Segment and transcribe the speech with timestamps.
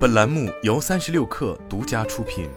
[0.00, 2.48] 本栏目由三十六氪独家出品。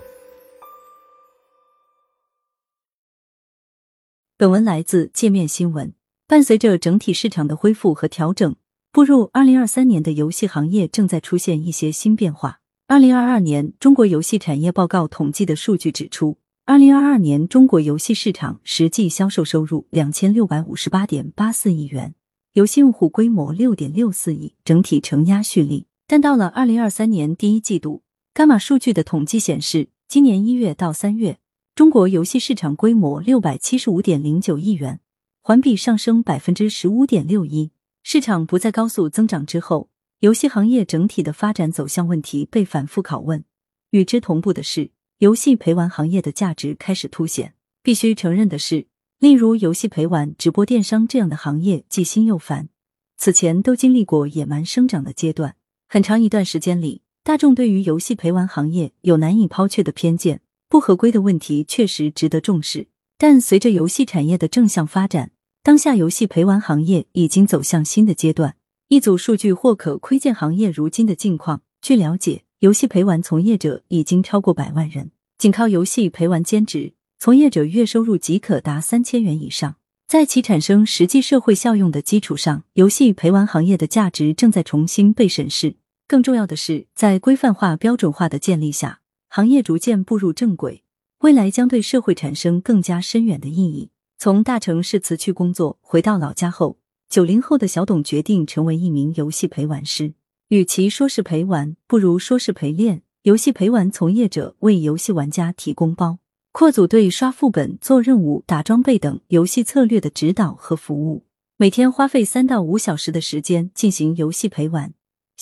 [4.37, 5.93] 本文来自界面新闻。
[6.25, 8.55] 伴随着整体市场的恢复和调整，
[8.93, 12.61] 步入二零二三年的游戏行业正在出现一些新变化。
[12.87, 22.15] 二零二二年中国游戏产业报告统计的数据指出，二零二二年中国游戏市场实际销售收入两千六百五十八点八四亿元，
[22.53, 25.87] 游戏用户规模六点六四亿，整体承压蓄力。
[26.05, 31.39] 但到了二零二三年第一季度，伽马数据的统计显示，今年一月到三月，
[31.75, 34.99] 中国游戏市场规模六百七十五点零九亿元，
[35.41, 37.71] 环比上升百分之十五点六一。
[38.03, 43.45] 市场不再高速增长之后，游戏行业整体的发展走向问题被反复拷问。
[43.91, 47.53] 与之同步的是，游戏陪玩行业的价值开始凸显。
[47.81, 48.87] 必须承认的是，
[49.19, 52.69] 例如游戏陪玩、直播电商这样的行业既新又繁，
[53.17, 55.55] 此前都经历过野蛮生长的阶段。
[55.93, 62.87] 很长一段时间里，大众对于游戏陪玩行业有难以抛却的偏见，不合规的问题确实值得重视。
[63.15, 65.29] 但随着游戏产业的正向发展，
[65.61, 68.55] 当下游戏陪玩行业已经走向新的阶段。
[68.87, 71.61] 一组数据或可窥见行业如今的境况。
[71.79, 79.75] 据了解，游戏陪玩从业者已经超过百万人，仅靠游戏陪玩兼职，从业者月收入即可达三千元以上。
[80.07, 85.75] 在其产生实际社会效用的基础上，游戏陪玩行业的价值正在重新被审视。
[86.07, 90.83] 更重要的是，在规范化、标准化的建立下，行业逐渐步入正轨，
[91.19, 93.89] 未来将对社会产生更加深远的意义。
[94.17, 96.77] 从大城市辞去工作回到老家后，
[97.09, 100.13] 九零后的小董决定成为一名游戏陪玩师。
[100.49, 103.01] 与其说是陪玩，不如说是陪练。
[103.23, 106.19] 游戏陪玩从业者为游戏玩家提供包
[106.51, 111.23] 括组队、刷副本、做任务、打装备等游戏策略的指导和服务，
[111.57, 114.93] 每天花费三到五小时的时间进行游戏陪玩。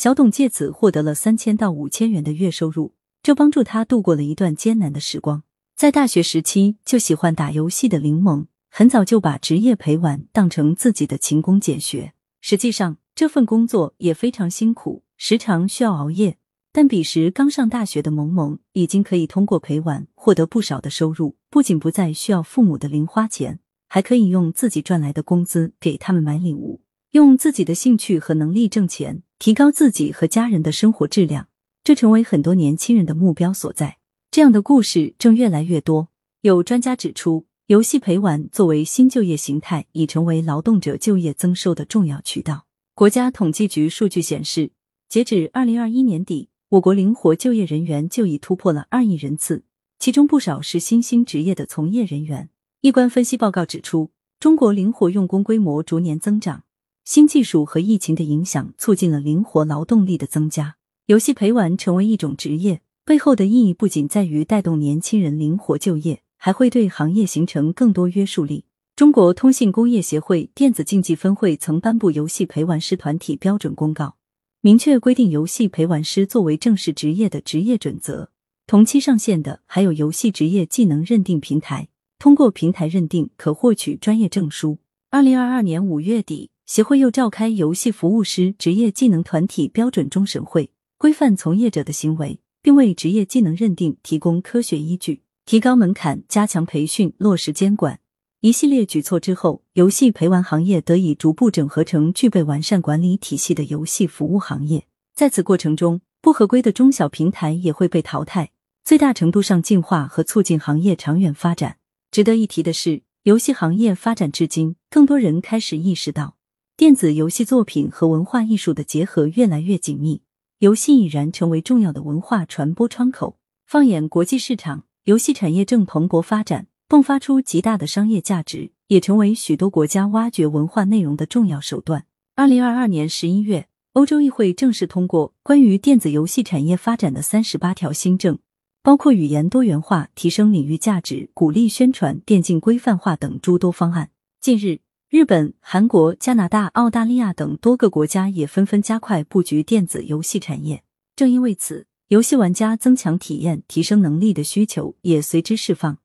[0.02, 5.44] 小董借此获得了三千到五千元的月收入，这帮助他度过了一段艰难的时光。
[5.76, 12.14] 在大学时期就喜欢打游戏的林萌，很早就把职业陪玩当成自己的勤工俭学。
[12.40, 16.40] 实际上，这份工作也非常辛苦，时常需要熬夜。
[16.72, 26.82] 但彼时刚上大学的萌萌，已经可以通过陪玩获得不少的收入，不仅不再需要父母的零花钱，还可以用自己赚来的工资给他们买礼物，
[27.12, 29.24] 用自己的兴趣和能力挣钱。
[29.38, 31.48] 提高自己和家人的生活质量，
[31.84, 33.98] 这成为很多年轻人的目标所在。
[34.30, 36.10] 这样的故事正越来越多。
[36.42, 42.68] 有专家指出，游戏陪玩作为新就业形态，已成为劳动者就业增收的重要渠道。
[42.94, 44.74] 国家统计局数据显示，
[45.10, 49.64] 截止二零二一年底，我国灵活就业人员就已突破了二亿人次，
[49.98, 52.52] 其中不少是新兴职业的从业人员。
[52.82, 56.64] 一关分析报告指出，中国灵活用工规模逐年增长。
[57.04, 60.76] 新技术和疫情的影响，促进了灵活劳动力的增加。
[61.08, 68.66] 游戏陪玩成为一种职业，背后的意义不仅在于带动年轻人灵活就业，还会对行业形成更多约束力。
[68.96, 74.18] 中国通信工业协会电子竞技分会曾颁布游戏陪玩师团体标准公告，
[74.62, 78.30] 明确规定游戏陪玩师作为正式职业的职业准则。
[78.68, 81.90] 同期上线的还有游戏职业技能认定平台，
[82.20, 84.78] 通过平台认定可获取专业证书。
[85.10, 86.51] 二零二二年五月底。
[86.66, 98.00] 协会又召开游戏服务师职业技能团体标准终审会，规范从业者的行为，并为职业技能认定提供科学依据，提高门槛，加强培训，落实监管。
[98.40, 104.88] 一系列举措之后，游戏陪玩行业得以逐步整合成具备完善管理体系的游戏服务行业。
[105.14, 108.52] 在此过程中，不合规的中小平台也会被淘汰，
[108.84, 111.78] 最大程度上净化和促进行业长远发展。
[112.10, 116.38] 值得一提的是，游戏行业发展至今，更多人开始意识到。
[116.82, 120.24] 电子游戏作品和文化艺术的结合越来越紧密，
[120.58, 123.38] 游戏已然成为重要的文化传播窗口。
[123.68, 132.08] 放眼国际市场，游戏产业正蓬勃发展，迸发出极大的商业价值，也成为许多国家挖掘文化内容的重要手段。
[132.34, 138.40] 二零二二年十一月，欧洲议会正式通过关于电子游戏产业发展的三十八条新政，
[138.82, 144.10] 包括语言多元化、提升领域价值、鼓励宣传、电竞规范化等诸多方案。
[144.40, 144.80] 近日。
[145.12, 150.84] 日本、韩国、加拿大、澳大利亚等多个国家也纷纷加快布局电子游戏产业。
[151.18, 155.98] 正因为此，游戏玩家增强体验、提升能力的需求也随之释放。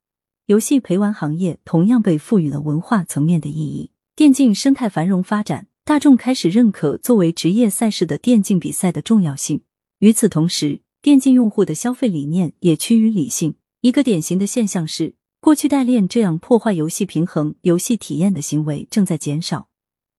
[0.47, 3.93] 游戏陪玩行业同样被赋予了文化层面的意义。
[4.17, 9.61] 电竞生态繁荣发展，大众开始认可作为职业赛事的电竞比赛的重要性。
[10.01, 13.55] 与此同时，电竞用户的消费理念也趋于理性。
[13.83, 15.15] 一个典型的现象是。
[15.41, 19.69] 过去代练这样破坏游戏平衡、游戏体验的行为正在减少，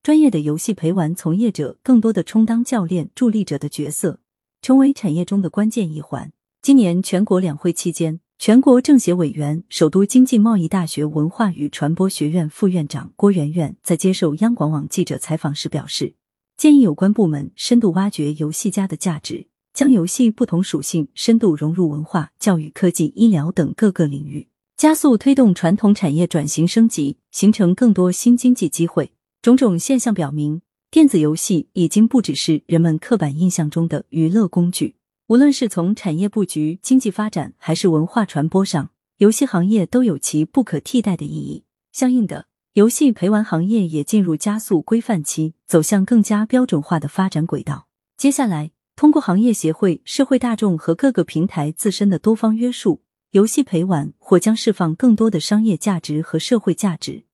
[0.02, 4.22] 专业的游戏陪玩从业者更多的充当教练、助力者的角色，
[4.62, 6.31] 成为产业中的关键一环。
[6.62, 16.16] 今年全国两会期间，全国政协委员、首都经济贸易大学文化与传播学院副院长郭媛媛在接受央广网记者采访时表示，
[16.56, 29.12] 建议有关部门深度挖掘游戏家的价值，将游戏不同属性深度融入文化、教育、科技、医疗等各个领域，加速推动传统产业转型升级，形成更多新经济机会。
[29.41, 34.97] 种种现象表明，电子游戏已经不只是人们刻板印象中的娱乐工具。
[35.29, 41.63] 无论是从产业布局、经济发展，还是文化传播上，游戏行业都有其不可替代的意义。
[41.91, 47.88] 相应的，游戏陪玩行业也进入加速规范期，走向更加标准化的发展轨道。
[48.15, 53.01] 接下来，通过行业协会、社会大众和各个平台自身的多方约束，
[53.38, 57.26] 游戏陪玩或将释放更多的商业价值和社会价值。